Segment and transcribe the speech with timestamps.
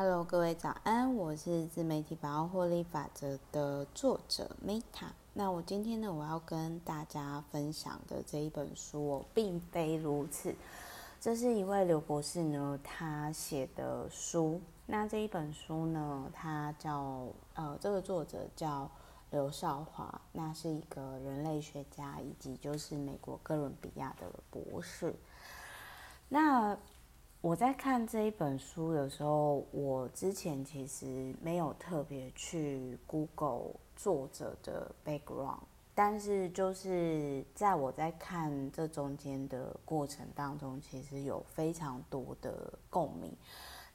[0.00, 5.08] Hello，各位早安，我是自媒体百万获利法则的作者 Meta。
[5.32, 10.54] 那我今天呢，我要跟大家分享的这一本书哦，并非如此。
[11.20, 14.60] 这是一位刘博士呢，他写的书。
[14.86, 18.88] 那这一本书呢，他叫呃，这个作者叫
[19.32, 25.12] 刘少华，那是一个人类学家，以及就是美国哥伦比亚的博士。
[26.28, 26.78] 那
[27.40, 35.60] 我在看这一本书的时候，我之前其实没有特别去 Google 作者的 background，
[35.94, 43.32] 但是就是在我在看这中间的过程当中，其实有非常多的共鸣。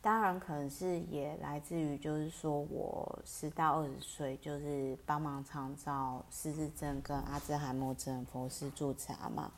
[0.02, 9.52] 当然，可能是也来自于就是说我十到二十岁，就是帮忙创造失智症跟阿兹海默症佛事助查嘛。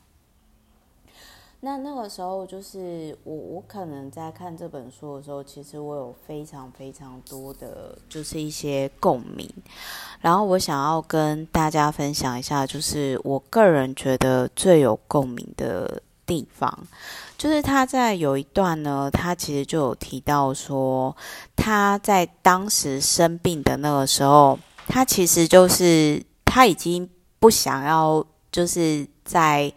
[1.66, 9.50] 那那个时候，就是我我可能在看这本书的时候，其实我有非常非常多的，就是一些共鸣。
[10.21, 16.71] 然后我想要跟大家分享一下，就是我个人觉得最有共鸣的地方，
[17.36, 21.18] 就是他在有一段呢，他其实就有提到说，
[21.55, 29.74] 他在当时生病的那个时候，他其实就是他已经不想要，就是在。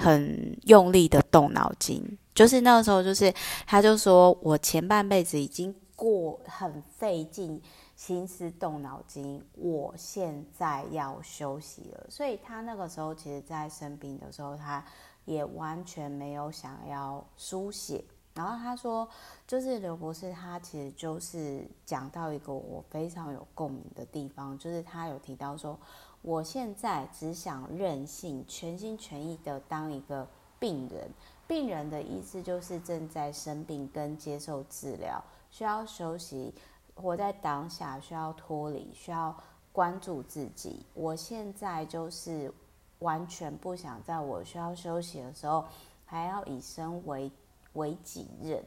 [0.00, 2.02] 很用力的动脑筋，
[2.34, 3.30] 就是那个时候，就是
[3.66, 7.60] 他就说，我前半辈子已经过很费尽
[7.94, 12.06] 心思动脑筋，我现在要休息了。
[12.08, 14.82] 所以他那个时候，其实在生病的时候，他
[15.26, 18.02] 也完全没有想要书写。
[18.32, 19.06] 然后他说，
[19.46, 25.78] 就是刘博士，他其实就是讲到一个我非常有共鸣的地方，就是他有提到说。
[26.22, 31.10] 我现在只想任性，全心全意的当一个病人。
[31.46, 36.54] 病人的意思就是正在生病跟接受治疗，需要休息，
[36.94, 39.34] 活在当下，需要脱离，需要
[39.72, 40.84] 关注自己。
[40.94, 42.52] 我现在就是
[42.98, 45.64] 完全不想在我需要休息的时候，
[46.04, 47.32] 还要以身为
[47.72, 48.62] 为己任。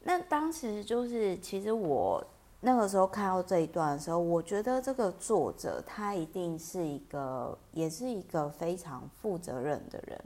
[0.00, 2.26] 那当时就是，其实我。
[2.66, 10.18] 那个时候看到这一段的时候，我觉得这个作者他一定是一个，也是一个非常负责任的人。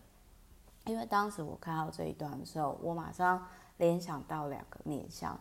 [0.84, 3.44] 因为当时我看到这一段的时候，我马上
[3.78, 5.36] 联想到两个面向。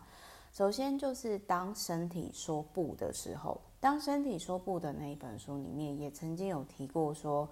[0.52, 7.48] 首先就是当身体说不的时候，当身体说不的那一本书里面也曾经有提过说，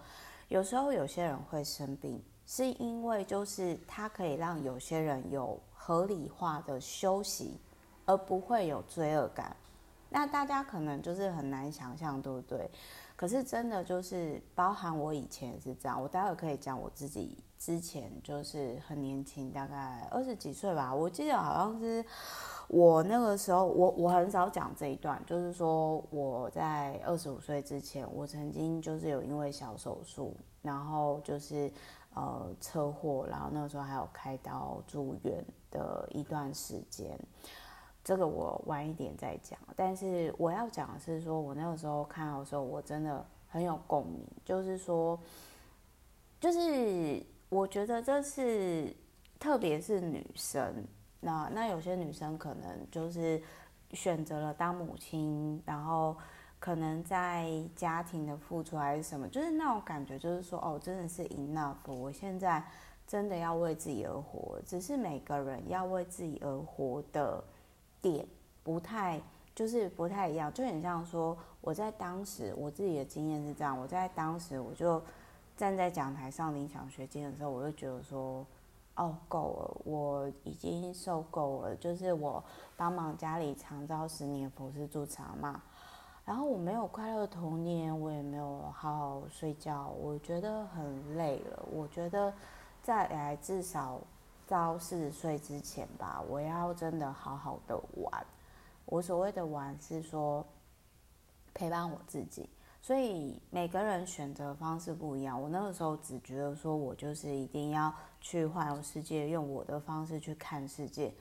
[0.49, 7.57] 有时候有些人会生病，是因为就是他可以让有些人有合理化的休息。
[8.07, 9.55] 而不会有罪恶感，
[10.09, 12.71] 那大家可能就是很难想象，对不对？
[13.17, 16.01] 可是真的就是，包含我以前也是这样。
[16.01, 20.95] 我待会可以讲我自己之前就是很年轻，大概二十几岁吧。
[20.95, 22.05] 我记得好像是
[22.69, 31.73] 我那个时候，我我很少讲这一段，就是说我在二十五岁之前，我曾经就是有因为小手术，然后就是
[32.13, 37.19] 呃车祸，然后那个时候还有开刀住院的一段时间。
[38.07, 44.25] 这个我晚一点再讲，但是我要讲的是说，我那个时候看到的时候，我真的很有共鸣。
[44.45, 45.19] 就是说，
[46.39, 48.95] 就是我觉得这是，
[49.41, 50.87] 特别是女生，
[51.19, 53.43] 那那有些女生可能就是
[53.91, 56.17] 选择了当母亲，然后
[56.61, 62.65] 可能在家庭的付出还是什么，就是那种感觉，就是说，哦，真的是 enough，我现在
[63.05, 64.61] 真的要为自己而活。
[64.65, 67.43] 只是每个人要为自己而活的。
[68.11, 68.27] 点
[68.63, 69.21] 不太，
[69.55, 75.03] 就是不太一样，就很像说，我在当时我自己的经验是这样，我在当时我就
[75.57, 78.47] 站在讲台上领奖学金的时候，我就觉得说，
[78.95, 82.43] 哦，够了，我已经受够了，就是我
[82.77, 85.61] 帮忙家里长照十年佛氏助查嘛，
[86.25, 92.33] 然后我没有快乐的童年，我也没有好好睡觉，我觉得很累了，我觉得
[92.83, 94.01] 再来至少。
[94.47, 98.27] 到四十岁之前吧，我要真的好好的玩。
[98.85, 100.47] 我所谓的玩是说
[101.53, 102.49] 陪伴我自己，
[102.81, 105.41] 所以每个人选择方式不一样。
[105.41, 111.13] 我那个时候只觉得说我就是一定要去环游世界，用我的方式去看世界，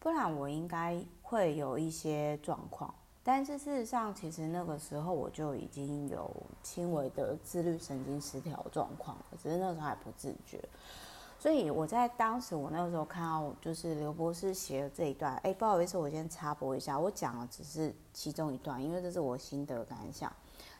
[0.00, 2.92] 不然我应该会有一些状况。
[3.22, 6.30] 但是事实上，其实那个时候我就已经有
[6.62, 10.62] 轻微的自律神经失调状况了，只是那时候还不自觉。
[11.44, 20.32] 所以我在当时，我那个时候看到就是刘博士写的这一段，哎，不好意思，我先插播一下，我讲的只是其中一段，因为这是我心得感想。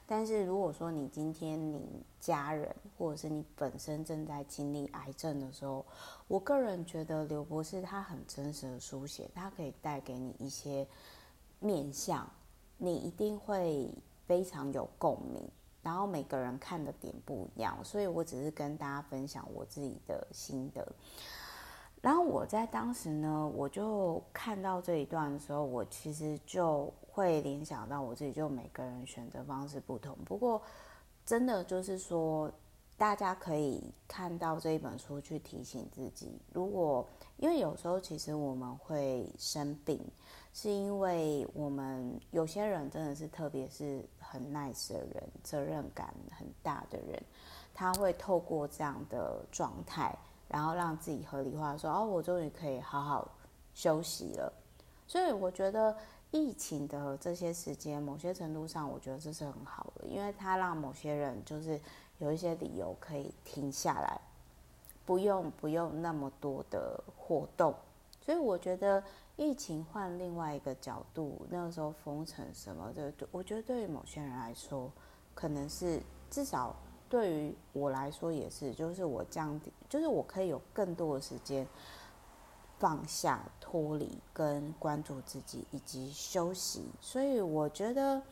[0.07, 5.85] 但是如果说你今天你家人或者是你本身正在经历癌症的时候，
[6.29, 10.89] 我个人觉得刘博士他很真实的书写，他可以带给你一些
[11.59, 12.27] 面向，
[12.79, 13.93] 你一定会
[14.27, 15.47] 非常有共鸣。
[15.85, 20.85] 然后每个人看的点不一样，所以我只是跟大家分享我自己的心得。
[22.01, 30.17] 然后我在当时呢，我就看到这一段的时候，我其实就会联想到我自己，就每个人选择方式不同。
[30.25, 30.61] 不过，
[31.25, 32.51] 真的就是说，
[32.97, 37.07] 大家可以看到这一本书去提醒自己，如果
[37.37, 40.01] 因为有时候其实我们会生病。
[40.57, 47.21] 是因为我们有些人真的是，特别是很 nice 的人，责任感很大的人，
[47.75, 50.17] 他会透过这样的状态，
[50.49, 53.29] 然后让自己合理化说：“哦，我终于可以好好
[53.75, 54.53] 休息了。”
[55.09, 55.97] 所以我觉得
[56.31, 61.81] 疫情的这些时间，某些程度上，我觉得这是很好的，因为它让某些人就是
[62.19, 64.21] 有一些理由可以停下来，
[65.05, 67.75] 不用不用那么多的活动。
[68.21, 69.03] 所以我觉得。
[69.37, 74.93] 疫情换另外一个角度，那个时候封城什么的，我觉得对于某些人来说，
[75.35, 76.01] 可能是
[76.31, 76.77] 至少
[77.09, 81.67] 对于我来说也是，就是我降低，就是我可以有更多的时间
[82.79, 86.85] 放下、脱离跟关注自己以及休息。
[87.01, 88.23] 所以我觉得，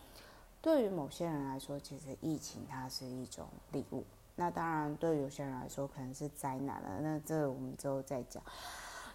[0.60, 4.04] 对于某些人来说，其实疫情它是一种礼物。
[4.36, 7.00] 那当然，对有些人来说，可能是灾难了。
[7.00, 8.40] 那这我们之后再讲。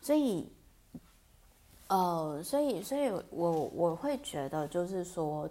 [0.01, 0.51] 所以。
[1.88, 5.50] 呃，所以，所以我我会觉得，就是说，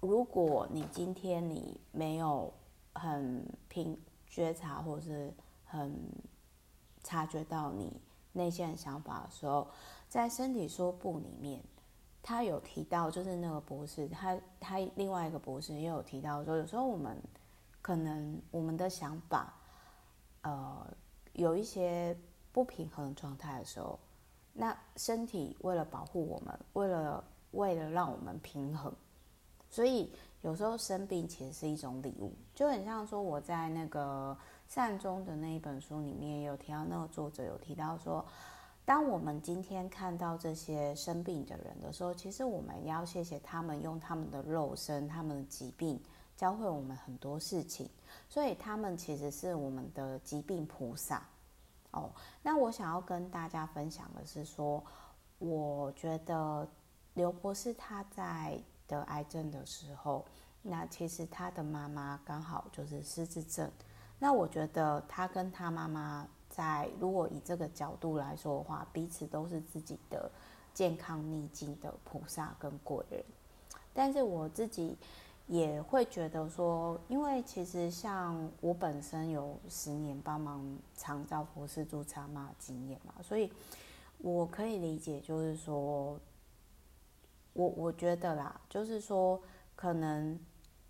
[0.00, 2.50] 如果你今天你没有
[2.94, 3.94] 很平
[4.26, 5.30] 觉察，或是
[5.66, 5.94] 很
[7.02, 8.00] 察觉到你
[8.32, 9.68] 内心的想法的时候，
[10.08, 11.62] 在身体说不里面，
[12.22, 17.22] 他有提到，就是那个博士，他他另外一个博士也有提到说，有时候我们
[17.82, 19.52] 可能我们的想法，
[20.40, 20.86] 呃，
[21.34, 22.16] 有一些
[22.50, 23.98] 不平衡状态的时候。
[24.56, 28.94] 那身体为了保护我们，为了为了让我们平衡，
[29.68, 30.08] 所以
[30.42, 34.36] 有时候生病其实是一种礼物，就很像说我在那个
[34.68, 38.24] 善终的那一本书里面有提到，那个作者有提到说，
[38.84, 46.00] 当我们今天看到这些生病的人的时候，其实我们要谢谢他们用他们的肉身、他们的疾病
[46.36, 47.88] 教会我们很多事情，
[48.28, 51.26] 所以他们其实是我们的疾病菩萨。
[51.94, 52.10] 哦，
[52.42, 54.84] 那我想要跟大家分享的是说，
[55.38, 56.68] 我觉得
[57.14, 60.24] 刘博士他在得癌症的时候，
[60.62, 63.70] 那其实他的妈妈刚好就是失智症。
[64.18, 70.30] 那我觉得他跟他妈妈在，如果以这个角度来说的话，彼此都是自己的
[70.72, 73.24] 健康逆境的菩萨跟贵人。
[73.92, 74.98] 但是我自己。
[75.46, 83.52] 也会觉得说，因为其实像我本身有十年帮忙长照博士助妈妈经验嘛，所以
[84.18, 86.18] 我可以理解，就是说，
[87.52, 89.38] 我我觉得啦，就是说，
[89.76, 90.40] 可能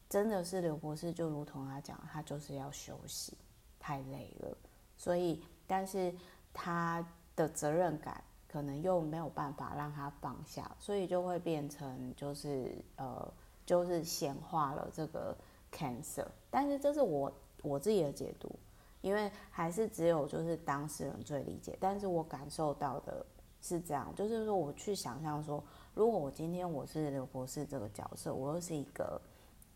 [0.09, 3.37] 真的是刘博士，就如同他讲，他就是要休息，
[3.81, 4.57] 太累了，
[4.97, 6.15] 所以，但是
[6.53, 7.05] 他
[7.35, 13.35] 的责任感可能又没有办法让他放下，所以就会变成就是呃。
[13.67, 15.37] 就是显化了这个
[15.73, 17.33] cancer，但是这是我
[17.63, 18.55] 我自己的解读，
[19.01, 21.77] 因为还是只有就是当事人最理解。
[21.81, 23.25] 但是我感受到的
[23.63, 25.65] 是这样，就是说我去想象说，
[25.95, 29.19] 如果我今天我是刘博士这个角色，我又是一个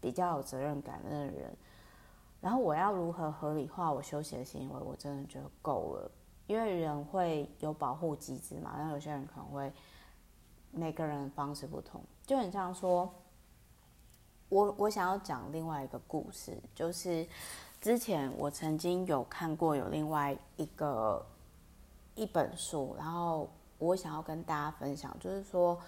[0.00, 1.56] 比较有责任感的人，
[2.42, 4.80] 然后我要如何合理化我休息的行为？
[4.80, 6.10] 我真的觉得够了，
[6.46, 8.74] 因为人会有保护机制嘛。
[8.76, 9.72] 那有些人可能会
[10.70, 13.10] 每个人方式不同，就很像说。
[14.48, 17.26] 我我想要讲另外一个故事，就是
[17.80, 21.24] 之前我曾经有看过有另外一个
[22.14, 25.78] 一本书，然后我想要跟大家分享，就是说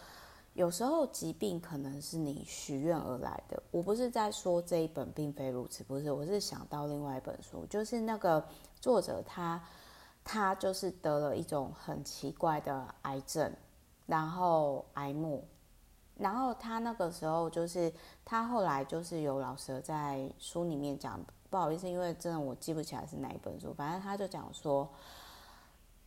[0.53, 3.63] 有时候疾病可能是你许愿而来的。
[3.71, 8.47] 我不是在说这一本并非如此，不是，我是想到另外一本书，就是那个
[8.79, 9.63] 作者他
[10.23, 13.51] 他就是得了一种很奇怪的癌症，
[14.07, 15.43] 然后癌末。
[16.21, 17.91] 然后他那个时候就是，
[18.27, 24.87] 他后来就是有老师在书里面讲，不好意思，因为真的我记不起来是哪一本书，反正他就讲说，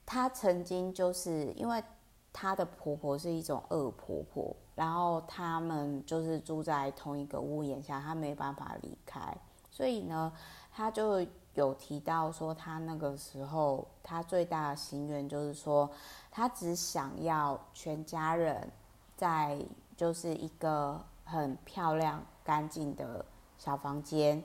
[0.06, 1.84] 他曾经就是因为
[2.32, 9.36] 他的婆婆是一种恶婆婆，然后他们就是住在同一个屋檐下，他没办法离开，
[9.72, 10.32] 所以呢，
[10.72, 15.90] 他就有提到说，他那个时候他最大的心愿就是说，
[16.30, 18.72] 他只想要全家人
[19.18, 19.58] 在。
[20.04, 23.26] 就是一个很漂亮、干净的
[23.58, 24.44] 小房间，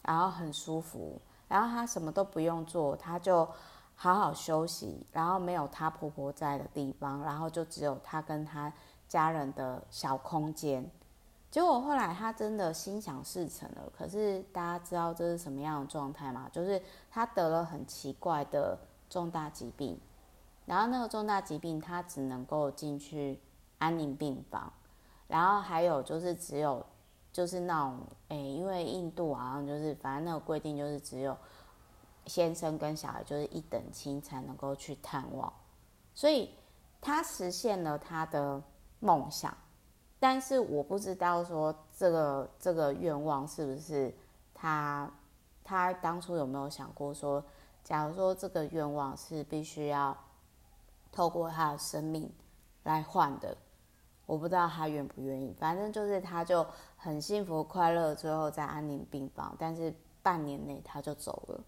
[0.00, 3.46] 然后很舒服，然后她什么都不用做，她就
[3.94, 8.72] 好好休息，然后没有她婆婆在的地方，然后就只有她跟她
[9.06, 10.90] 家人的小空间。
[11.50, 16.48] 结果后来她真的心想事成了，可是大家知道这是什么样的状态吗？
[16.50, 16.80] 就是
[17.10, 18.78] 她得了很奇怪的
[19.10, 20.00] 重大疾病，
[20.64, 23.38] 然后那个重大疾病她只能够进去
[23.78, 24.72] 安宁病房，
[25.34, 26.86] 然后还有就是只有
[27.32, 27.98] 就是那种
[28.28, 31.36] 诶，因为印度好像就是反正那个规定就是只有
[32.26, 35.52] 先生跟小孩就是一等亲才能够去探望，
[36.14, 36.54] 所以
[37.00, 38.62] 他实现了他的
[39.00, 39.52] 梦想。
[40.20, 44.14] 但是我不知道说这个这个愿望是不是
[44.54, 45.10] 他
[45.64, 47.44] 他当初有没有想过说，
[47.82, 50.16] 假如说这个愿望是必须要
[51.10, 52.32] 透过他的生命
[52.84, 53.56] 来换的，
[54.26, 55.54] 我不知道他愿不愿意。
[55.58, 56.66] 反正就是他就
[56.96, 61.60] 很幸福快乐，最后在安宁病房，但是半年内他就走了。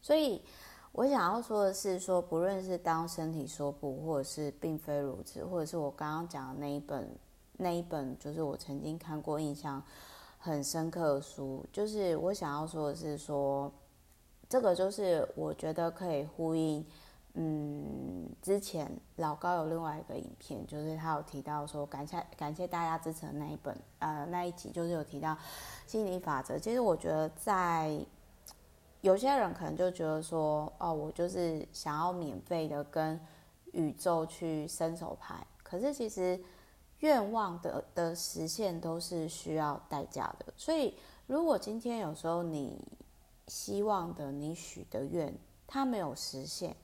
[0.00, 0.42] 所以
[0.92, 7.08] 我想要说的是说，不论是当身体说不，或者是并非如此，或者是我刚刚讲的那一本。
[7.58, 9.82] 那一本就是我曾经看过、印象
[10.38, 13.72] 很深刻的书，就是我想要说的是说，
[14.46, 16.84] 这个就是我觉得可以呼应，
[17.38, 25.36] 嗯，之前老高有另外一个影片，就是他有提到说，感谢感谢大家支持的那一本，呃，那一集就是有提到
[25.86, 26.58] 心理法则。
[26.58, 27.98] 其实我觉得在
[29.02, 33.20] 有些人可能就觉得说，哦，我就是想要免费的跟
[33.72, 36.42] 宇宙去伸手牌，可是其实。
[37.00, 42.82] 愿望的的实现都是需要代价的，所以如果今天有时候你
[43.48, 46.74] 希望的、你许的愿，它没有实现，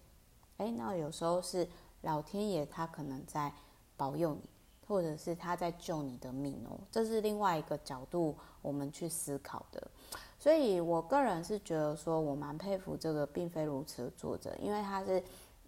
[0.62, 1.66] 哎，那有时候是
[2.02, 3.52] 老天爷他可能在
[3.96, 4.40] 保佑你，
[4.86, 9.90] 或者是他在救你的命哦，这是另外一个角度我们去思考的。
[10.38, 15.22] 所以我个人是觉得说，我蛮佩服这个并非如此的作者，因为他是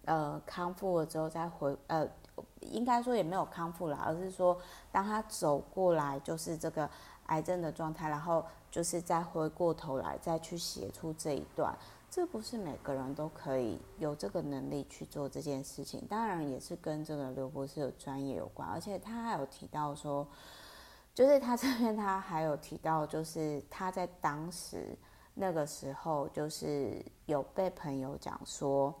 [0.05, 2.07] 呃康复了之后再回呃。
[2.59, 4.57] 应该说也没有康复了，而是说
[4.91, 6.89] 当他走过来就是这个
[7.27, 11.73] 癌症的状态，然后就是再回过头来再去写出这一段，
[12.09, 16.05] 这不是每个人都可以有这个能力去做这件事情。
[16.09, 20.27] 当然也是跟这个刘博士的专业有关，而且他还有提到说，
[21.13, 24.97] 就是他这边他还有提到，就是他在当时
[25.33, 28.93] 那个时候就是有被朋友讲说。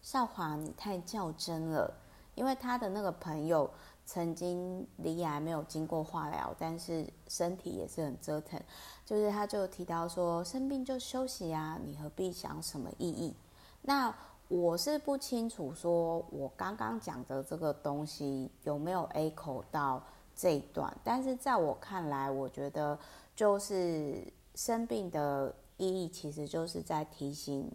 [0.00, 1.94] 少华，你太较真了，
[2.34, 3.70] 因为他的那个朋友
[4.12, 8.60] 曾经罹癌，没有经过化疗，但是身体也是很折腾。
[9.06, 13.34] 就是他就提到说，生病就休息啊，你何必想什么意义？
[13.80, 14.14] 那
[14.48, 20.02] 我是不清楚，说我刚刚讲的这个东西有没有 echo 到
[20.36, 22.98] 这一段，但是在我看来，我觉得
[23.34, 24.22] 就是
[24.54, 27.72] 生病的意义，其实就是在提醒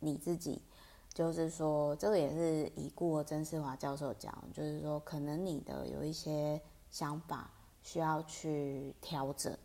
[0.00, 0.60] 你自己。
[1.18, 7.50] 就是说，这个也是已故曾世华教授讲，就是说，可能你的有一些想法
[7.82, 9.58] 需要去调整，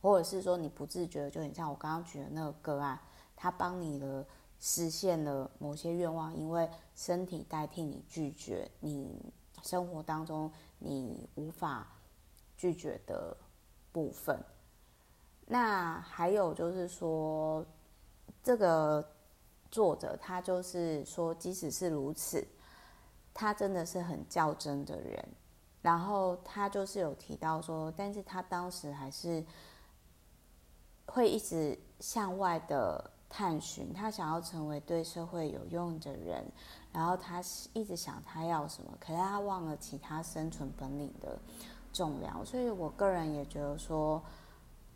[0.00, 2.96] 或者是说你不自觉，就很像我刚刚举的那个个案，
[3.34, 4.24] 他帮你了
[4.60, 9.32] 实现了某些愿望，因为身体代替你拒绝你
[9.64, 10.48] 生活当中
[10.78, 11.84] 你无法
[12.56, 13.36] 拒绝的
[13.90, 14.38] 部分。
[15.46, 17.66] 那还有就是说，
[18.40, 19.04] 这个。
[19.72, 22.46] 作者他就是说，即使是如此，
[23.32, 25.26] 他真的是很较真的人。
[25.80, 29.42] 然后他就是有提到说，但是他当时还是
[31.06, 36.44] 会一直向外的探寻，他想要成为对社会有用的人。
[36.92, 41.38] 然后他一直想他要什么，可是他忘了其他生存本领的
[41.94, 42.44] 重量。
[42.44, 44.22] 所以我个人也觉得说，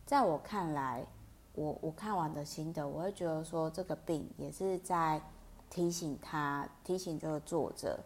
[0.04, 1.06] 在我看来。
[1.56, 5.20] 我我看完的心得，我会觉得说，这个病也是在
[5.70, 7.98] 提醒他，提醒这个作者，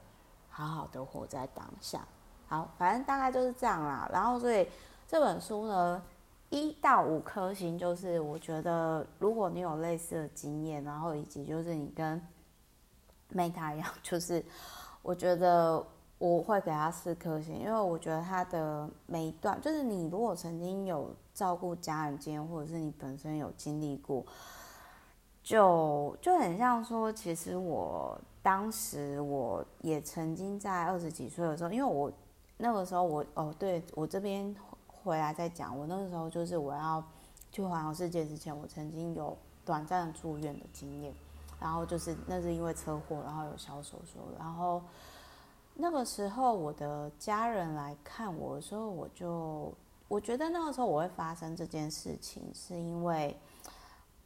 [0.48, 2.06] 好好的活在当下。
[2.46, 4.08] 好，反正大概就是这样啦。
[4.12, 4.68] 然后，所以
[5.08, 6.00] 这本书呢，
[6.48, 12.22] 一到五颗星，就是我觉得，如果你有类似的经验，然后以及就是你跟
[13.34, 14.44] Meta 一样，就是
[15.02, 15.84] 我觉得
[16.18, 21.12] 我会给他四颗星，因为我觉得他的每一段，就是你如果曾经有。
[21.40, 24.22] 照顾家人经验，或者是你本身有经历过，
[25.42, 32.12] 就就很像说，其实我当时我也曾经在二十几岁的时候，因为我
[32.58, 34.54] 那个时候我哦，对我这边
[34.86, 37.02] 回来再讲，我那个时候就是我要
[37.50, 41.10] 去环游世界之前，我曾经有短暂住院的经验，
[41.58, 44.82] 然后就是那是因为车祸，然后有小手术，然后
[45.72, 49.72] 那个时候我的家人来看我的时候，我就。
[50.10, 53.38] 我觉得那个时候我会发生这件事情，是因为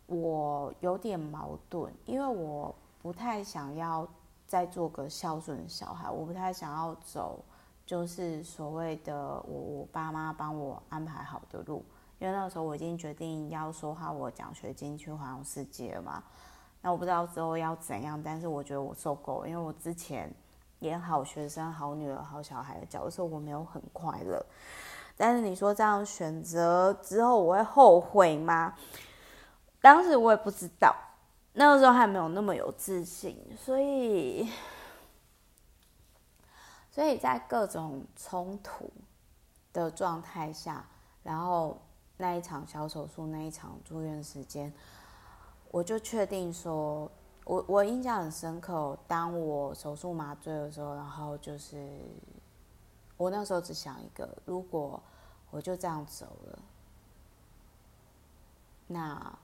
[0.06, 4.08] 我有点矛盾，因为我不太想要
[4.46, 7.44] 再做个孝顺小孩，我不太想要走
[7.84, 9.14] 就是所谓的
[9.46, 11.84] 我我爸妈帮我安排好的路，
[12.18, 16.24] 因为那个时候我已经决定要说好我奖学金去环游世界了嘛。
[16.80, 20.32] 那我不知道之后要怎样，但是我觉得我受够，因为我之前
[20.78, 24.42] 演好学生、好女儿、好小孩的角色，我没有很快乐。
[25.16, 28.74] 但是你说这样选择之后，我会后悔吗？
[29.80, 30.94] 当时我也不知道，
[31.52, 34.50] 那个时候还没有那么有自信，所以，
[36.90, 38.90] 所以在各种冲突
[39.72, 40.86] 的状态下，
[41.22, 41.78] 然后
[42.16, 44.72] 那一场小手术，那一场住院时间。
[45.70, 47.10] 我就确定说，
[47.44, 48.96] 我我印象很深刻。
[49.08, 52.00] 当我手术麻醉的时候，然后就是
[53.16, 55.02] 我那时候只想一个：如果
[55.50, 56.58] 我就这样走了，
[58.86, 59.38] 那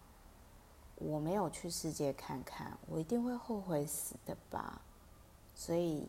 [0.97, 4.83] 我没有去世界看看，我一定会后悔死的吧。
[5.55, 6.09] 所以，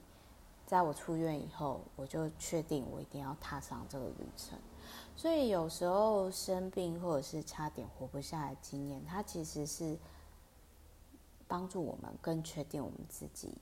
[0.66, 4.58] 在我出院以后，我就确定我一定要踏上这个旅程。
[5.16, 9.98] 所以有时候生病或者是差点活不下来经验，它其实是
[11.48, 13.54] 帮助我们更确定我们自己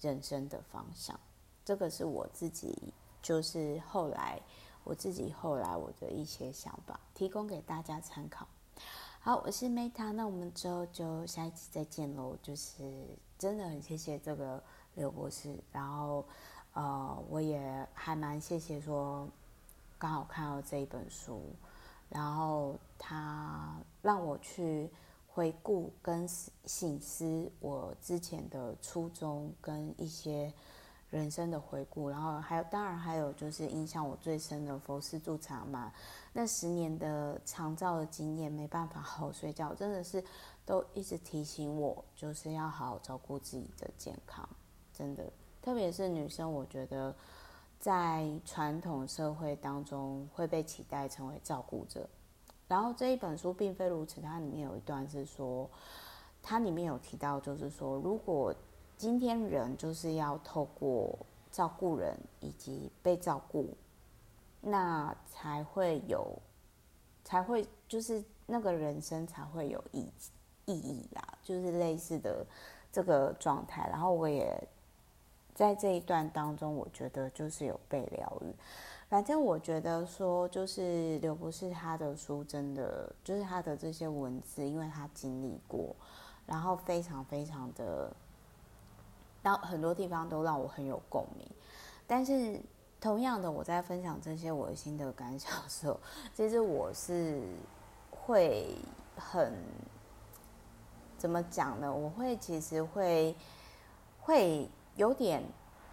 [0.00, 1.18] 人生的方向。
[1.64, 4.40] 这个是我自己，就是后来
[4.84, 8.46] 我自己后来我的一些想法，提供给大家参考。
[9.20, 12.36] 好，我是 Meta，那我们之后就下一期再见喽。
[12.42, 13.06] 就是
[13.38, 14.62] 真的很谢谢这个
[14.96, 16.24] 刘博士，然后
[16.74, 19.28] 呃，我也还蛮谢谢说。
[19.98, 21.40] 刚好看到这一本书，
[22.08, 24.90] 然后他让我去
[25.28, 26.26] 回顾跟
[26.66, 30.52] 省思我之前的初衷跟一些
[31.12, 35.92] 人生的回顾，然后还有当然还有就是印象我最深的佛寺驻场嘛，
[36.32, 40.24] 那十年的长照的经验，没办法好好睡觉，真的是
[40.66, 44.48] 都一直提醒我，就是要好好照顾自己的健康，
[44.92, 47.14] 真的，特别是女生，我觉得。
[47.82, 52.08] 在传统社会当中会被期待成为照顾者，
[52.68, 54.20] 然后这一本书并非如此。
[54.20, 55.68] 它里面有一段是说，
[56.40, 58.54] 它里面有提到，就是说，如果
[58.96, 61.18] 今天人就是要透过
[61.50, 63.68] 照顾人以及被照顾，
[64.60, 66.36] 那才会有，
[67.24, 70.06] 才会就是那个人生才会有意
[70.66, 72.46] 意义啦，就是类似的
[72.90, 73.88] 这个状态。
[73.88, 74.68] 然后我也。
[75.54, 78.46] 在这一段当中，我觉得就是有被疗愈。
[79.10, 85.94] 反正我觉得说，就是刘博士他的书，真的就是他的这些文字，因为他经历过，
[86.46, 88.10] 然后非常非常的，
[89.42, 91.46] 然后很多地方都让我很有共鸣。
[92.06, 92.60] 但是
[93.00, 95.98] 同样的，我在分享这些我的心得感想的时候，
[96.34, 97.42] 其实我是
[98.10, 98.76] 会
[99.16, 99.52] 很
[101.18, 101.92] 怎么讲呢？
[101.92, 103.34] 我会其实会
[104.20, 104.68] 会。
[104.94, 105.42] 有点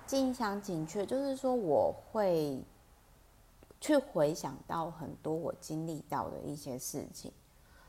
[0.05, 2.61] 近乡情怯，就是说我会
[3.79, 7.31] 去回想到很多我经历到的一些事情，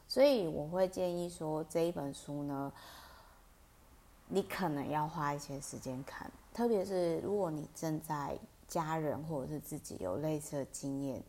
[0.06, 2.72] 所以我会建议说，这一本书呢，
[4.32, 8.38] 你可能要花一些时间看，特别是如果你正在
[8.68, 11.22] 家人或者是自己有类似的经验，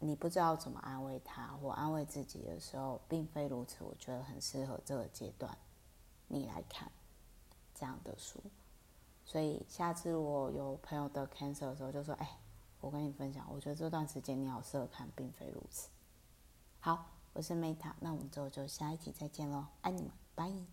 [0.00, 5.56] 你不知道怎么安慰他或安慰自己的时候，并非如此，我觉得很适合这个阶段
[6.26, 6.90] 你来看
[7.74, 8.40] 这样的书。
[9.24, 12.38] 所以下次我有朋友得 cancer 的时候，就说：“哎，
[12.80, 15.88] 我跟你分享，我觉得这段时间你好适合看，并非如此。”
[16.80, 20.66] 好，我是 Meta，那我们之后就下一集再见喽，爱你们，拜。